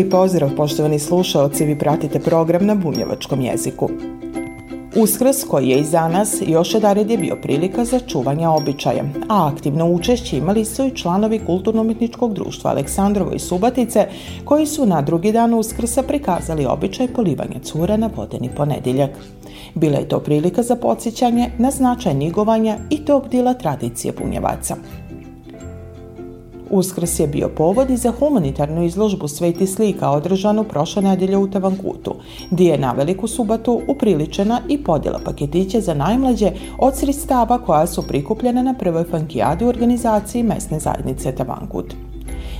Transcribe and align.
Lijep 0.00 0.12
pozdrav, 0.12 0.50
poštovani 0.56 0.98
slušalci, 0.98 1.64
vi 1.64 1.78
pratite 1.78 2.20
program 2.20 2.66
na 2.66 2.74
bunjevačkom 2.74 3.40
jeziku. 3.40 3.88
Uskrs 4.96 5.44
koji 5.48 5.68
je 5.68 5.78
iza 5.78 6.08
nas 6.08 6.42
još 6.46 6.74
jedared 6.74 7.10
je 7.10 7.18
bio 7.18 7.36
prilika 7.42 7.84
za 7.84 8.00
čuvanje 8.00 8.48
običaja, 8.48 9.04
a 9.28 9.50
aktivno 9.52 9.90
učešće 9.90 10.36
imali 10.36 10.64
su 10.64 10.84
i 10.84 10.96
članovi 10.96 11.40
Kulturno-umjetničkog 11.46 12.34
društva 12.34 12.70
Aleksandrovo 12.70 13.32
i 13.32 13.38
Subatice, 13.38 14.06
koji 14.44 14.66
su 14.66 14.86
na 14.86 15.02
drugi 15.02 15.32
dan 15.32 15.54
Uskrsa 15.54 16.02
prikazali 16.02 16.66
običaj 16.66 17.08
polivanja 17.08 17.60
cura 17.62 17.96
na 17.96 18.10
vodeni 18.16 18.50
ponedjeljak. 18.56 19.10
Bila 19.74 19.98
je 19.98 20.08
to 20.08 20.20
prilika 20.20 20.62
za 20.62 20.76
podsjećanje 20.76 21.50
na 21.58 21.70
značaj 21.70 22.14
nigovanja 22.14 22.78
i 22.90 23.04
tog 23.04 23.28
dila 23.28 23.54
tradicije 23.54 24.12
bunjevaca. 24.22 24.76
Uskrs 26.70 27.20
je 27.20 27.26
bio 27.26 27.48
povod 27.48 27.90
i 27.90 27.96
za 27.96 28.12
humanitarnu 28.18 28.84
izložbu 28.84 29.28
sveti 29.28 29.66
slika 29.66 30.10
održanu 30.10 30.64
prošle 30.64 31.02
nedelje 31.02 31.36
u 31.36 31.50
Tavankutu, 31.50 32.14
gdje 32.50 32.70
je 32.70 32.78
na 32.78 32.92
veliku 32.92 33.28
subatu 33.28 33.80
upriličena 33.88 34.60
i 34.68 34.84
podjela 34.84 35.20
paketića 35.24 35.80
za 35.80 35.94
najmlađe 35.94 36.52
od 36.78 36.96
sredstava 36.96 37.58
koja 37.58 37.86
su 37.86 38.02
prikupljene 38.02 38.62
na 38.62 38.74
prvoj 38.78 39.04
fankijadi 39.04 39.64
u 39.64 39.68
organizaciji 39.68 40.42
mesne 40.42 40.80
zajednice 40.80 41.32
Tavankut. 41.32 42.09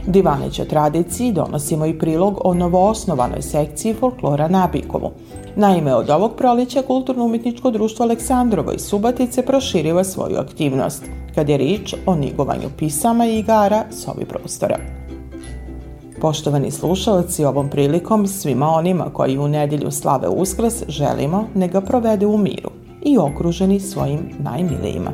Divaneća 0.06 0.64
tradiciji 0.64 1.32
donosimo 1.32 1.86
i 1.86 1.98
prilog 1.98 2.40
o 2.44 2.54
novoosnovanoj 2.54 3.42
sekciji 3.42 3.94
folklora 3.94 4.48
na 4.48 4.68
Bikovu. 4.72 5.10
Naime, 5.56 5.94
od 5.94 6.10
ovog 6.10 6.32
prolića 6.36 6.82
Kulturno-umjetničko 6.82 7.70
društvo 7.70 8.04
Aleksandrovo 8.04 8.72
i 8.72 8.78
Subatice 8.78 9.42
proširiva 9.42 10.04
svoju 10.04 10.36
aktivnost– 10.38 11.04
kad 11.34 11.48
je 11.48 11.56
rič 11.56 11.94
o 12.06 12.14
nigovanju 12.14 12.68
pisama 12.78 13.26
i 13.26 13.38
igara 13.38 13.84
s 13.90 14.08
ovih 14.08 14.26
prostora. 14.26 14.78
Poštovani 16.20 16.70
slušalci, 16.70 17.44
ovom 17.44 17.68
prilikom 17.68 18.26
svima 18.26 18.68
onima 18.68 19.04
koji 19.12 19.38
u 19.38 19.48
nedjelju 19.48 19.90
slave 19.90 20.28
uskrs 20.28 20.74
želimo 20.88 21.44
ne 21.54 21.68
ga 21.68 21.80
provede 21.80 22.26
u 22.26 22.38
miru 22.38 22.70
i 23.02 23.18
okruženi 23.18 23.80
svojim 23.80 24.20
najmilijima. 24.38 25.10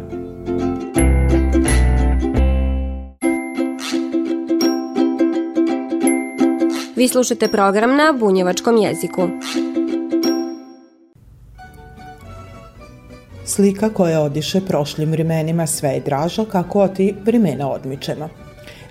Vi 6.97 7.09
slušate 7.09 7.49
program 7.49 7.97
na 7.97 8.13
bunjevačkom 8.21 8.77
jeziku. 8.77 9.29
Slika 13.45 13.89
koja 13.91 14.21
odiše 14.21 14.61
prošlim 14.61 15.11
vremenima 15.11 15.67
sve 15.67 15.89
je 15.89 16.01
draža 16.01 16.45
kako 16.45 16.83
oti 16.83 17.15
vremena 17.25 17.71
odmičemo. 17.71 18.29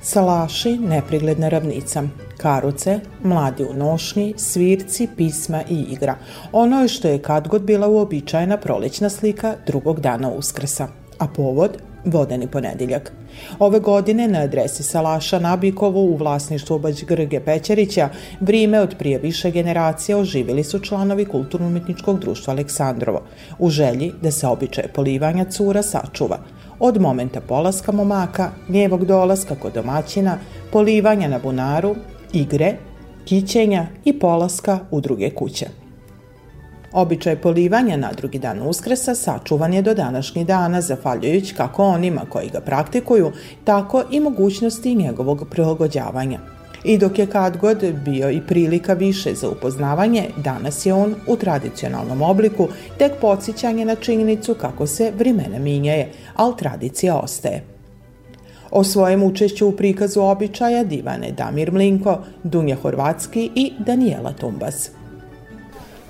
Salaši, 0.01 0.77
neprigledna 0.77 1.49
ravnica, 1.49 2.03
karuce, 2.37 2.99
mladi 3.23 3.63
u 3.63 3.73
nošnji, 3.73 4.33
svirci, 4.37 5.07
pisma 5.17 5.61
i 5.69 5.85
igra. 5.89 6.15
Ono 6.51 6.81
je 6.81 6.87
što 6.87 7.07
je 7.07 7.21
kad 7.21 7.47
god 7.47 7.61
bila 7.61 7.87
uobičajena 7.87 8.57
prolećna 8.57 9.09
slika 9.09 9.55
drugog 9.67 9.99
dana 9.99 10.29
uskrsa. 10.29 10.87
A 11.19 11.27
povod? 11.27 11.77
Vodeni 12.05 12.47
ponedjeljak. 12.47 13.11
Ove 13.59 13.79
godine 13.79 14.27
na 14.27 14.39
adresi 14.39 14.83
Salaša 14.83 15.39
Nabikovo 15.39 16.01
u 16.01 16.15
vlasništvu 16.15 16.79
Bać 16.79 17.03
Grge 17.03 17.39
Pećerića 17.39 18.09
vrime 18.39 18.79
od 18.79 18.95
prije 18.99 19.19
više 19.19 19.51
generacija 19.51 20.17
oživili 20.17 20.63
su 20.63 20.79
članovi 20.79 21.25
Kulturno-umjetničkog 21.25 22.19
društva 22.19 22.53
Aleksandrovo 22.53 23.21
u 23.59 23.69
želji 23.69 24.11
da 24.21 24.31
se 24.31 24.47
običaje 24.47 24.87
polivanja 24.95 25.45
cura 25.45 25.83
sačuva. 25.83 26.37
Od 26.79 27.01
momenta 27.01 27.41
polaska 27.41 27.91
momaka, 27.91 28.51
njevog 28.69 29.05
dolaska 29.05 29.55
kod 29.55 29.73
domaćina, 29.73 30.37
polivanja 30.71 31.27
na 31.27 31.39
bunaru, 31.39 31.95
igre, 32.33 32.73
kićenja 33.25 33.87
i 34.05 34.19
polaska 34.19 34.79
u 34.91 35.01
druge 35.01 35.29
kuće. 35.29 35.84
Običaj 36.95 37.35
polivanja 37.35 37.97
na 37.97 38.11
drugi 38.17 38.39
dan 38.39 38.61
uskresa 38.67 39.15
sačuvan 39.15 39.73
je 39.73 39.81
do 39.81 39.93
današnjih 39.93 40.45
dana, 40.45 40.81
zafaljujući 40.81 41.55
kako 41.55 41.83
onima 41.83 42.21
koji 42.29 42.49
ga 42.49 42.59
praktikuju, 42.59 43.31
tako 43.63 44.03
i 44.11 44.19
mogućnosti 44.19 44.95
njegovog 44.95 45.47
prilagođavanja. 45.51 46.39
I 46.83 46.97
dok 46.97 47.19
je 47.19 47.25
kad 47.27 47.57
god 47.57 47.83
bio 48.05 48.29
i 48.31 48.41
prilika 48.47 48.93
više 48.93 49.33
za 49.33 49.49
upoznavanje, 49.49 50.29
danas 50.37 50.85
je 50.85 50.93
on 50.93 51.15
u 51.27 51.35
tradicionalnom 51.35 52.21
obliku 52.21 52.67
tek 52.97 53.11
podsjećanje 53.21 53.85
na 53.85 53.95
činjenicu 53.95 54.53
kako 54.53 54.87
se 54.87 55.11
vrimena 55.17 55.59
minjaje, 55.59 56.11
ali 56.35 56.57
tradicija 56.57 57.15
ostaje. 57.15 57.63
O 58.71 58.83
svojem 58.83 59.23
učešću 59.23 59.67
u 59.67 59.71
prikazu 59.71 60.21
običaja 60.21 60.83
divane 60.83 61.31
Damir 61.31 61.71
Mlinko, 61.71 62.17
Dunja 62.43 62.75
Horvatski 62.75 63.51
i 63.55 63.73
Daniela 63.79 64.33
Tumbas 64.33 64.91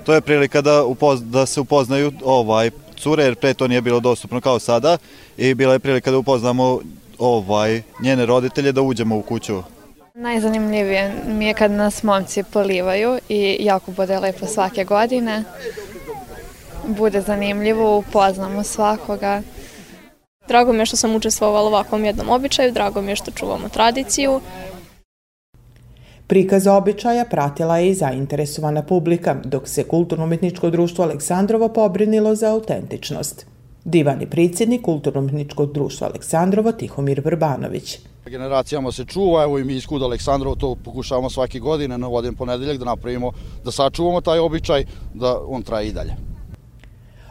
to 0.05 0.13
je 0.13 0.21
prilika 0.21 0.61
da, 0.61 0.83
upoz, 0.83 1.23
da 1.23 1.45
se 1.45 1.61
upoznaju 1.61 2.11
ovaj 2.23 2.71
cure, 2.97 3.23
jer 3.23 3.35
pre 3.35 3.53
to 3.53 3.67
nije 3.67 3.81
bilo 3.81 3.99
dostupno 3.99 4.41
kao 4.41 4.59
sada 4.59 4.97
i 5.37 5.53
bila 5.53 5.73
je 5.73 5.79
prilika 5.79 6.11
da 6.11 6.17
upoznamo 6.17 6.79
ovaj 7.19 7.81
njene 8.01 8.25
roditelje 8.25 8.71
da 8.71 8.81
uđemo 8.81 9.17
u 9.17 9.21
kuću. 9.21 9.63
Najzanimljivije 10.13 11.13
mi 11.27 11.45
je 11.45 11.53
kad 11.53 11.71
nas 11.71 12.03
momci 12.03 12.43
polivaju 12.43 13.19
i 13.29 13.57
jako 13.59 13.91
bude 13.91 14.19
lepo 14.19 14.45
svake 14.45 14.83
godine. 14.83 15.43
Bude 16.87 17.21
zanimljivo, 17.21 17.97
upoznamo 17.97 18.63
svakoga. 18.63 19.41
Drago 20.47 20.73
mi 20.73 20.79
je 20.79 20.85
što 20.85 20.97
sam 20.97 21.15
učestvovala 21.15 21.69
u 21.69 21.73
ovakvom 21.73 22.05
jednom 22.05 22.29
običaju, 22.29 22.71
drago 22.71 23.01
mi 23.01 23.11
je 23.11 23.15
što 23.15 23.31
čuvamo 23.31 23.69
tradiciju 23.69 24.41
Prikaz 26.27 26.67
običaja 26.67 27.25
pratila 27.25 27.77
je 27.77 27.89
i 27.89 27.93
zainteresovana 27.93 28.81
publika, 28.81 29.35
dok 29.43 29.67
se 29.67 29.83
Kulturno-umjetničko 29.83 30.69
društvo 30.69 31.03
Aleksandrovo 31.03 31.67
pobrinilo 31.69 32.35
za 32.35 32.51
autentičnost. 32.51 33.45
Divani 33.83 34.25
predsjednik 34.25 34.81
Kulturno-umjetničkog 34.81 35.73
društva 35.73 36.07
Aleksandrovo 36.07 36.71
Tihomir 36.71 37.21
Vrbanović. 37.25 37.99
Generacijama 38.25 38.91
se 38.91 39.05
čuva, 39.05 39.43
evo 39.43 39.59
i 39.59 39.63
mi 39.63 39.75
iz 39.75 39.85
Kuda 39.85 40.05
Aleksandrovo 40.05 40.55
to 40.55 40.75
pokušavamo 40.85 41.29
svake 41.29 41.59
godine 41.59 41.97
na 41.97 42.07
vodin 42.07 42.35
ponedeljak 42.35 42.77
da 42.77 42.85
napravimo, 42.85 43.31
da 43.65 43.71
sačuvamo 43.71 44.21
taj 44.21 44.39
običaj, 44.39 44.85
da 45.13 45.39
on 45.47 45.61
traje 45.61 45.87
i 45.87 45.93
dalje. 45.93 46.15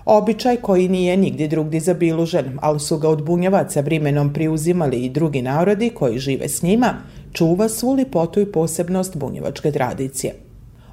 Običaj 0.05 0.57
koji 0.57 0.89
nije 0.89 1.17
nigdje 1.17 1.49
drugdje 1.49 1.81
zabilužen, 1.81 2.59
ali 2.63 2.81
su 2.81 2.99
ga 2.99 3.09
od 3.09 3.25
bunjevaca 3.25 3.81
vrimenom 3.81 4.33
priuzimali 4.33 4.97
i 4.97 5.11
drugi 5.11 5.43
narodi 5.43 5.91
koji 5.91 6.19
žive 6.19 6.49
s 6.49 6.63
njima, 6.63 6.95
čuva 7.35 7.69
svu 7.69 7.93
lipotu 7.93 8.41
i 8.41 8.53
posebnost 8.53 9.17
bunjevačke 9.17 9.73
tradicije. 9.73 10.35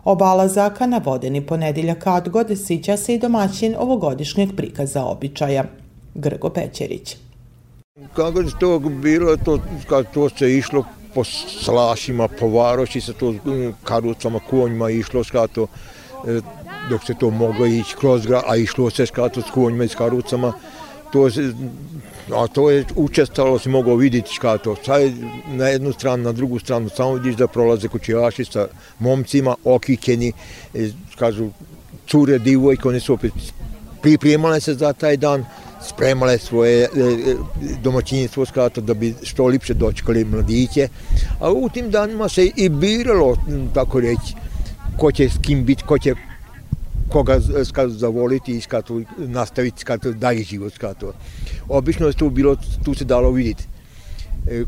Obala 0.03 0.47
zaka 0.47 0.87
na 0.87 1.01
vodeni 1.05 1.45
ponedjeljak 1.45 1.99
kad 1.99 2.29
god 2.29 2.47
sića 2.65 2.97
se 2.97 3.15
i 3.15 3.19
domaćin 3.19 3.75
ovogodišnjeg 3.79 4.49
prikaza 4.57 5.03
običaja. 5.05 5.63
Grgo 6.15 6.49
Pećerić. 6.49 7.17
Kako 8.13 8.39
je 8.39 8.45
to 8.59 8.79
bilo, 8.79 9.37
to, 9.37 9.59
kad 9.89 10.13
to 10.13 10.29
se 10.29 10.57
išlo 10.57 10.83
po 11.13 11.23
slašima, 11.63 12.27
po 12.39 12.47
varoši, 12.47 13.01
sa 13.01 13.13
to 13.13 13.31
mm, 13.31 13.73
karucama, 13.83 14.39
konjima 14.49 14.89
išlo, 14.89 15.23
skato, 15.23 15.67
e, 16.27 16.41
dok 16.89 17.03
se 17.03 17.13
to 17.13 17.29
moglo 17.29 17.65
ići 17.65 17.95
kroz 17.99 18.25
grad, 18.25 18.43
a 18.47 18.55
išlo 18.55 18.89
se 18.89 19.05
skato 19.05 19.41
s 19.41 19.51
konjima 19.53 19.83
i 19.83 19.87
s 19.87 19.95
karucama, 19.95 20.53
to 21.11 21.29
se, 21.29 21.53
a 22.35 22.47
to 22.47 22.69
je 22.71 22.85
učestalo, 22.95 23.59
si 23.59 23.69
mogao 23.69 23.95
vidjeti 23.95 24.33
šta 24.33 24.57
to, 24.57 24.75
sad 24.85 25.01
na 25.47 25.67
jednu 25.67 25.93
stranu, 25.93 26.23
na 26.23 26.31
drugu 26.31 26.59
stranu, 26.59 26.89
samo 26.89 27.13
vidiš 27.13 27.35
da 27.35 27.47
prolaze 27.47 27.87
kućijaši 27.87 28.45
sa 28.45 28.67
momcima, 28.99 29.55
okićeni, 29.63 30.33
e, 30.73 30.89
kažu, 31.15 31.49
cure, 32.07 32.39
divojke, 32.39 32.87
one 32.87 32.99
su 32.99 33.13
opet 33.13 33.33
pripremale 34.01 34.59
se 34.59 34.73
za 34.73 34.93
taj 34.93 35.17
dan, 35.17 35.45
spremale 35.87 36.37
svoje 36.37 36.81
e, 36.81 36.85
e 36.85 37.35
domaćinstvo 37.83 38.45
skato 38.45 38.81
da 38.81 38.93
bi 38.93 39.15
što 39.23 39.45
lipše 39.45 39.73
dočekali 39.73 40.25
mladiće, 40.25 40.87
a 41.39 41.51
u 41.51 41.69
tim 41.69 41.91
danima 41.91 42.29
se 42.29 42.45
i 42.55 42.69
biralo, 42.69 43.37
tako 43.73 43.99
reći, 43.99 44.35
ko 44.97 45.11
će 45.11 45.29
s 45.29 45.37
kim 45.41 45.65
biti, 45.65 45.83
ko 45.83 45.99
će 45.99 46.15
koga 47.11 47.39
skatu 47.65 47.89
zavoliti 47.89 48.57
i 48.57 48.61
skatu 48.61 49.03
nastaviti 49.17 49.81
skatu 49.81 50.13
dalje 50.13 50.43
život 50.43 50.73
skatu. 50.73 51.13
Obično 51.69 52.07
je 52.07 52.13
tu 52.13 52.29
bilo, 52.29 52.55
tu 52.83 52.93
se 52.93 53.05
dalo 53.05 53.31
vidjeti 53.31 53.67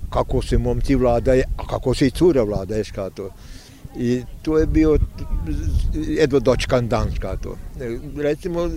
kako 0.09 0.41
se 0.41 0.57
momci 0.57 0.95
vladaje, 0.95 1.43
a 1.57 1.67
kako 1.67 1.93
se 1.93 2.07
i 2.07 2.11
cura 2.11 2.43
vladaje 2.43 2.83
skatu. 2.83 3.29
I 3.97 4.23
to 4.41 4.57
je 4.57 4.65
bio 4.65 4.97
jedva 5.93 6.39
dočkan 6.39 6.87
dan, 6.87 7.11
to. 7.41 7.57
E, 7.81 7.99
recimo, 8.17 8.69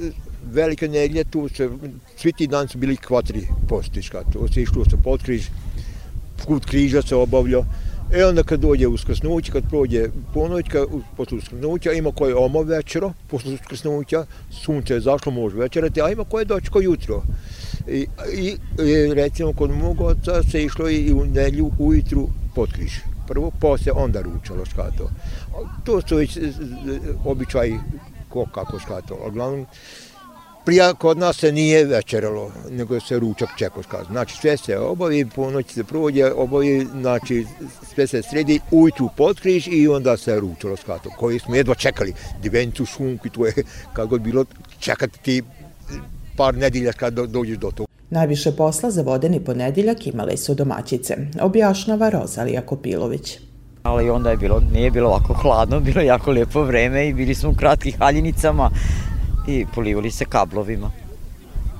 velika 0.52 0.86
nedjelja, 0.86 1.24
tu 1.24 1.48
se, 1.48 1.70
svi 2.16 2.32
ti 2.32 2.46
dan 2.46 2.68
su 2.68 2.78
bili 2.78 2.96
kvatri 2.96 3.48
postiška, 3.68 4.22
to 4.32 4.48
se 4.48 4.62
išlo 4.62 4.84
se 4.84 4.96
pod 5.04 5.22
križ, 5.22 5.48
put 6.46 6.64
križa 6.64 7.02
se 7.02 7.16
obavljao, 7.16 7.64
E 8.12 8.24
onda 8.24 8.42
kad 8.42 8.60
dođe 8.60 8.86
uskrsnuće, 8.86 9.52
kad 9.52 9.68
prođe 9.68 10.08
ponoćka, 10.34 10.84
posle 11.16 11.38
uskrsnuća, 11.38 11.92
ima 11.92 12.12
koje 12.12 12.34
omo 12.36 12.62
večero, 12.62 13.12
posle 13.30 13.54
uskrsnuća, 13.54 14.24
sunce 14.50 14.94
je 14.94 15.00
zašlo, 15.00 15.32
može 15.32 15.56
večerati, 15.56 16.02
a 16.02 16.10
ima 16.10 16.24
koje 16.24 16.44
dočko 16.44 16.80
jutro. 16.80 17.22
I, 17.88 18.06
i, 18.34 18.56
i 18.84 19.14
recimo 19.14 19.52
kod 19.52 19.70
mog 19.70 20.00
oca 20.00 20.42
se 20.42 20.64
išlo 20.64 20.90
i 20.90 21.12
u 21.12 21.24
nelju 21.24 21.70
ujutru 21.78 22.28
pod 22.54 22.72
križ. 22.72 22.92
Prvo, 23.28 23.50
pa 23.50 23.56
posle, 23.60 23.92
onda 23.92 24.20
ručalo 24.20 24.64
škato. 24.64 25.10
To 25.84 26.00
su 26.08 26.16
već 26.16 26.36
e, 26.36 26.40
e, 26.40 26.50
običaj 27.24 27.72
ko 28.28 28.46
kako 28.54 28.78
škato. 28.78 29.18
Uglavnom, 29.28 29.66
prija 30.66 30.94
kod 30.94 31.18
nas 31.18 31.36
se 31.36 31.52
nije 31.52 31.84
večeralo, 31.84 32.50
nego 32.70 33.00
se 33.00 33.18
ručak 33.18 33.48
čekao 33.58 33.82
skaz. 33.82 34.06
Znači 34.06 34.36
sve 34.36 34.56
se 34.56 34.78
obavi, 34.78 35.26
po 35.34 35.50
noći 35.50 35.74
se 35.74 35.84
prođe, 35.84 36.32
obavi, 36.32 36.86
znači 37.00 37.46
sve 37.94 38.06
se 38.06 38.22
sredi, 38.22 38.60
ujutru 38.70 39.08
potkriž 39.16 39.68
i 39.68 39.88
onda 39.88 40.16
se 40.16 40.40
ručalo 40.40 40.76
skato, 40.76 41.10
koji 41.18 41.38
smo 41.38 41.54
jedva 41.54 41.74
čekali, 41.74 42.14
divencu, 42.42 42.86
šunku 42.86 43.26
i 43.26 43.30
to 43.30 43.46
je 43.46 43.52
kako 43.92 44.18
bilo 44.18 44.44
čekati 44.78 45.18
ti 45.22 45.42
par 46.36 46.54
nedilja 46.56 46.92
kad 46.92 47.14
do, 47.14 47.26
dođeš 47.26 47.58
do 47.58 47.70
toga. 47.70 47.92
Najviše 48.10 48.52
posla 48.56 48.90
za 48.90 49.02
vodeni 49.02 49.40
ponedjeljak 49.44 50.06
imale 50.06 50.36
su 50.36 50.54
domaćice, 50.54 51.16
objašnjava 51.40 52.08
Rozalija 52.08 52.66
Kopilović. 52.66 53.38
Ali 53.82 54.10
onda 54.10 54.30
je 54.30 54.36
bilo, 54.36 54.60
nije 54.72 54.90
bilo 54.90 55.08
ovako 55.08 55.34
hladno, 55.34 55.80
bilo 55.80 56.00
jako 56.00 56.30
lijepo 56.30 56.62
vreme 56.62 57.08
i 57.08 57.14
bili 57.14 57.34
smo 57.34 57.50
u 57.50 57.54
kratkih 57.54 57.98
haljinicama, 57.98 58.70
i 59.46 59.66
polivali 59.74 60.10
se 60.10 60.24
kablovima. 60.24 60.90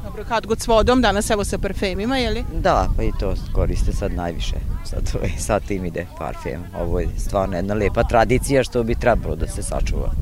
Dobro, 0.05 0.25
kad 0.29 0.47
god 0.47 0.61
s 0.61 0.69
vodom, 0.69 1.03
danas 1.03 1.31
evo 1.31 1.45
sa 1.45 1.59
parfemima, 1.59 2.17
je 2.17 2.31
li? 2.31 2.45
Da, 2.63 2.89
pa 2.97 3.03
i 3.03 3.11
to 3.21 3.35
koriste 3.53 3.93
sad 3.93 4.13
najviše. 4.13 4.57
Sad, 4.85 5.13
sad 5.47 5.63
tim 5.63 5.85
ide 5.85 6.07
parfem. 6.19 6.65
Ovo 6.81 7.01
je 7.01 7.09
stvarno 7.19 7.57
jedna 7.57 7.75
lepa 7.75 8.05
tradicija 8.05 8.65
što 8.65 8.83
bi 8.83 8.95
trebalo 8.95 9.37
da 9.37 9.47
se 9.47 9.63
sačuva. 9.63 10.13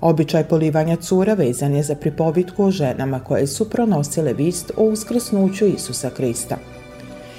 Običaj 0.00 0.44
polivanja 0.44 0.96
cura 0.96 1.34
vezan 1.34 1.74
je 1.74 1.82
za 1.82 1.94
pripovitku 1.94 2.64
o 2.64 2.70
ženama 2.70 3.20
koje 3.20 3.46
su 3.46 3.70
pronosile 3.70 4.32
vist 4.32 4.70
o 4.76 4.84
uskrsnuću 4.84 5.66
Isusa 5.66 6.10
Krista. 6.10 6.56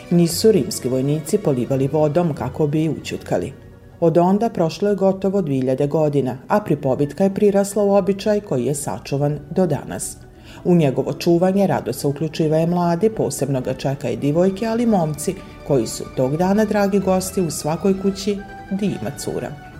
Nisu 0.09 0.51
rimski 0.51 0.87
vojnici 0.89 1.37
polivali 1.37 1.87
vodom 1.87 2.33
kako 2.33 2.67
bi 2.67 2.89
učutkali. 2.89 3.64
Od 4.05 4.17
onda 4.17 4.49
prošlo 4.49 4.89
je 4.89 4.95
gotovo 4.95 5.41
2000 5.41 5.87
godina, 5.87 6.37
a 6.47 6.59
pripovitka 6.59 7.23
je 7.23 7.33
prirasla 7.33 7.83
u 7.83 7.95
običaj 7.95 8.41
koji 8.41 8.65
je 8.65 8.75
sačuvan 8.75 9.39
do 9.49 9.65
danas. 9.67 10.17
U 10.63 10.75
njegovo 10.75 11.13
čuvanje 11.13 11.67
rado 11.67 11.93
se 11.93 12.07
uključivaje 12.07 12.67
mladi, 12.67 13.09
posebno 13.09 13.61
ga 13.61 13.73
čeka 13.73 14.09
i 14.09 14.17
divojke, 14.17 14.65
ali 14.67 14.85
momci, 14.85 15.35
koji 15.67 15.87
su 15.87 16.03
tog 16.17 16.37
dana 16.37 16.65
dragi 16.65 16.99
gosti 16.99 17.41
u 17.41 17.51
svakoj 17.51 18.01
kući 18.01 18.37
di 18.71 18.85
ima 18.85 19.11
cura. 19.17 19.74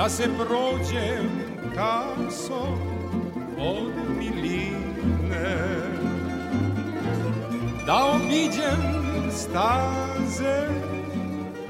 Da 0.00 0.08
se 0.08 0.28
prođem 0.38 1.30
kaso 1.74 2.78
od 3.58 3.92
miline. 4.18 4.60
Da 7.86 8.04
obiđem 8.04 9.30
staze 9.30 10.68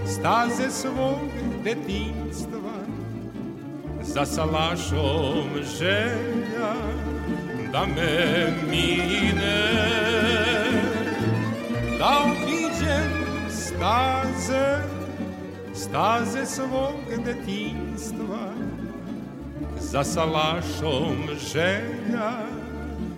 staze 0.06 0.70
svog 0.70 1.18
detinstva 1.64 2.76
za 4.02 4.24
salašom 4.24 5.48
želja 5.78 6.74
da 7.72 7.86
me 7.86 8.52
mine. 8.70 9.72
Da 11.98 12.18
obiđem 12.24 13.10
staze 13.50 14.99
staze 15.80 16.46
svog 16.46 17.24
detinstva 17.24 18.52
za 19.78 20.04
salašom 20.04 21.16
želja 21.52 22.32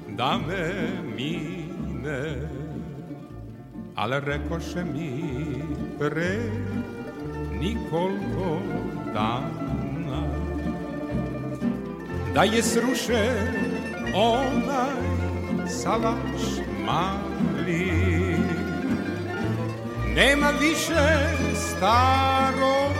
da 0.08 0.38
me 0.38 0.72
mine. 1.16 2.48
Ale 3.94 4.20
rekoše 4.20 4.84
mi 4.84 5.22
pre 5.98 6.38
nikolko 7.60 8.60
dana. 9.14 10.22
Da 12.34 12.42
je 12.42 12.62
sruše 12.62 13.30
onaj 14.14 15.02
salaš 15.68 16.44
mali. 16.86 18.31
Nema 20.16 20.50
više 20.60 21.04
starog 21.54 22.92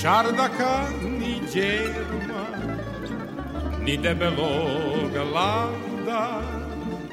čardaka 0.00 0.86
ni 1.02 1.40
djerma, 1.52 2.46
ni 3.80 3.96
debelog 3.96 5.32
lada 5.34 6.42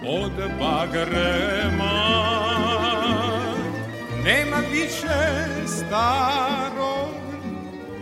od 0.08 0.32
bagrema. 0.60 1.94
Nema 4.26 4.58
više 4.72 5.46
starog 5.68 7.10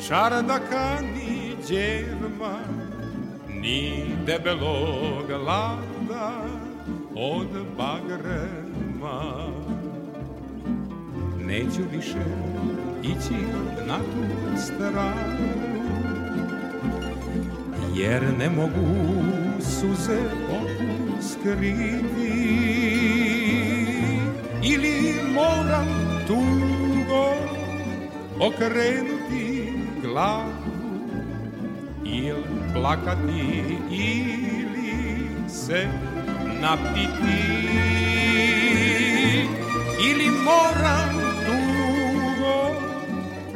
čardaka 0.07 0.97
ni 1.15 1.55
djerma, 1.67 2.59
ni 3.47 4.05
debelog 4.25 5.29
lada 5.29 6.31
od 7.15 7.49
bagrema 7.77 9.60
neću 11.51 11.81
više 11.91 12.23
ići 13.03 13.37
na 13.87 13.97
tu 13.97 14.61
stranu 14.61 15.49
jer 17.95 18.23
ne 18.39 18.49
mogu 18.49 19.13
suze 19.59 20.19
opuskriti 20.49 21.71
ili 24.63 25.13
moram 25.33 25.87
tugo 26.27 27.33
okrenuti 28.39 29.73
glavu 30.01 30.51
ili 32.05 32.43
plakati 32.73 33.63
ili 33.91 35.29
se 35.49 35.87
napiti. 36.61 37.41
Ili 40.09 40.29
moram 40.29 41.10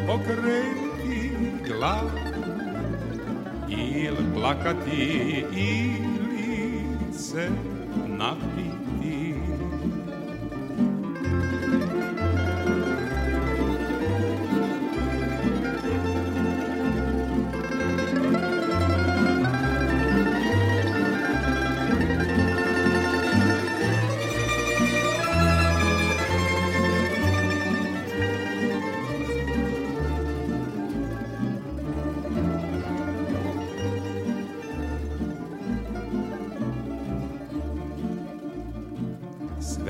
okrenuti 0.09 1.31
glavu 1.67 2.19
ili 3.69 4.25
plakati 4.33 5.45
ili 5.55 7.13
se 7.13 7.49
napiti. 8.07 8.84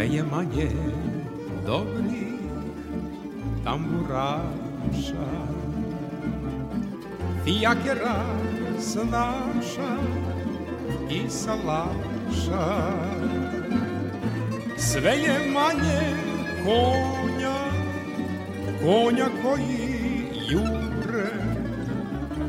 Je 0.06 0.24
manje 0.24 0.70
dobri 1.66 2.28
tamburaša. 3.64 5.28
Fijakera 7.44 8.26
snaša 8.80 9.98
i 11.10 11.30
salaša. 11.30 12.68
Sve 14.78 15.12
je 15.12 15.52
manje 15.54 16.02
konja, 16.66 17.60
konja 18.82 19.28
koji 19.44 19.96
jure 20.50 20.86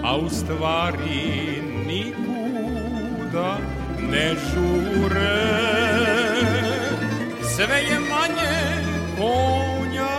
A 0.07 0.17
u 0.17 0.29
stvari 0.29 1.63
nikuda 1.87 3.59
ne 4.11 4.35
žure. 4.35 5.86
Sve 7.57 7.77
je 7.77 8.01
manje 8.01 8.57
konja 9.19 10.17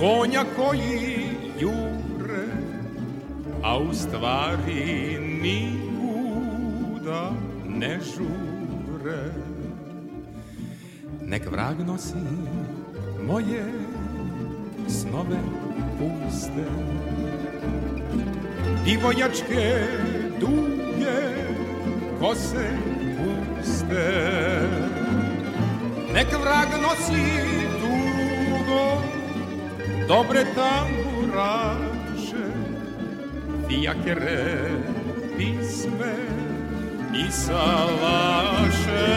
Konja 0.00 0.44
koji 0.56 1.26
jure 1.60 2.46
A 3.62 3.78
u 3.78 3.94
stvari 3.94 5.18
nikuda 5.42 7.30
ne 7.68 7.98
žure. 8.00 9.32
Nek 11.20 11.50
vrag 11.50 11.86
nosi 11.86 12.14
moje 13.26 13.72
snove 14.88 15.40
puste 15.98 16.64
Divojačke 18.84 19.86
duge 20.40 21.20
kose 22.20 22.70
puste. 23.16 24.91
Nek 26.12 26.28
vrag 26.28 26.76
nosi 26.76 27.24
tugo 27.80 29.00
dobre 30.08 30.44
tamburaše 30.52 32.44
Fijakere 33.64 34.44
pisme 35.36 36.16
i 37.16 37.24
salaše. 37.32 39.08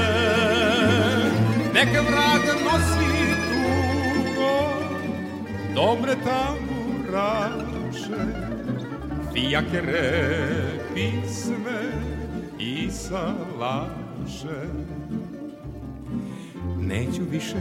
Nek 1.75 1.91
vrag 2.07 2.43
nosi 2.63 3.11
tugo 3.51 4.55
dobre 5.75 6.15
tamburaše 6.23 8.23
Fijakere 9.35 10.07
pisme 10.95 11.79
i 12.59 12.87
salaše. 12.91 14.59
Neću 16.87 17.21
više 17.31 17.57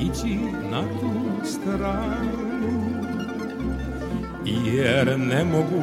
ići 0.00 0.38
na 0.70 0.82
tu 0.82 1.12
stranu 1.44 2.48
Jer 4.44 5.18
ne 5.18 5.44
mogu 5.44 5.82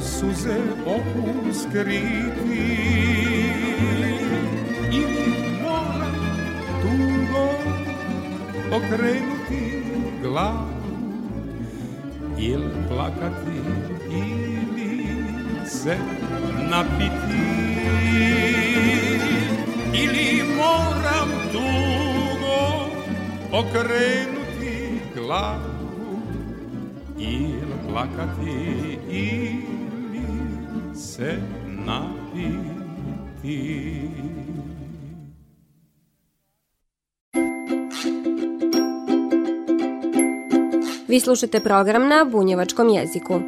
suze 0.00 0.56
oku 0.86 1.52
skriti 1.52 2.76
Ili 4.92 5.34
moram 5.62 6.14
tugo 6.82 7.48
okrenuti 8.76 9.82
glavu 10.22 10.76
Ili 12.38 12.70
plakati 12.88 13.60
ili 14.10 15.06
se 15.66 15.96
napiti 16.70 17.56
Ili 20.02 20.42
moram 20.56 21.30
tugo 21.52 22.58
okrenuti 23.52 25.00
glavu 25.14 26.20
Ili 27.18 27.74
plakati 27.88 28.98
ili 29.10 30.26
se 30.94 31.38
napiti 31.86 32.76
Vi 41.08 41.20
slušate 41.20 41.60
program 41.60 42.08
na 42.08 42.24
bunjevačkom 42.24 42.88
jeziku. 42.88 43.40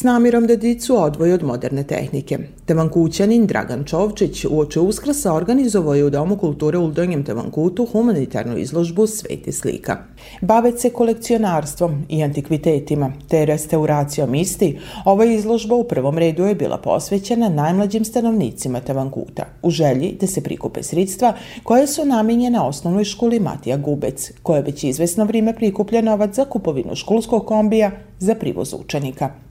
S 0.00 0.02
namirom 0.02 0.46
da 0.46 0.56
dicu 0.56 1.02
odvoji 1.02 1.32
od 1.32 1.42
moderne 1.42 1.82
tehnike. 1.84 2.38
Tevankućanin 2.64 3.46
Dragan 3.46 3.84
Čovčić 3.84 4.44
uoče 4.44 4.80
Uskrsa 4.80 5.34
organizovao 5.34 5.94
je 5.94 6.04
u 6.04 6.10
Domu 6.10 6.36
kulture 6.36 6.78
u 6.78 6.90
Donjem 6.90 7.24
Tevankutu 7.24 7.86
humanitarnu 7.92 8.58
izložbu 8.58 9.06
Sveti 9.06 9.52
slika. 9.52 9.96
Bavec 10.40 10.80
se 10.80 10.90
kolekcionarstvom 10.90 12.04
i 12.08 12.22
antikvitetima, 12.22 13.12
te 13.28 13.44
restauracijom 13.44 14.34
isti, 14.34 14.78
ova 15.04 15.24
izložba 15.24 15.74
u 15.74 15.84
prvom 15.84 16.18
redu 16.18 16.44
je 16.44 16.54
bila 16.54 16.78
posvećena 16.78 17.48
najmlađim 17.48 18.04
stanovnicima 18.04 18.80
Tevankuta, 18.80 19.44
u 19.62 19.70
želji 19.70 20.16
da 20.20 20.26
se 20.26 20.40
prikupe 20.40 20.82
sredstva 20.82 21.34
koje 21.62 21.86
su 21.86 22.04
namenjene 22.04 22.60
osnovnoj 22.60 23.04
školi 23.04 23.40
Matija 23.40 23.76
Gubec, 23.76 24.32
koja 24.42 24.56
je 24.56 24.62
već 24.62 24.84
izvesno 24.84 25.24
vrijeme 25.24 25.54
prikuplja 25.56 26.02
novac 26.02 26.34
za 26.34 26.44
kupovinu 26.44 26.94
školskog 26.94 27.46
kombija 27.46 27.90
za 28.18 28.34
privoz 28.34 28.74
učenika. 28.74 29.49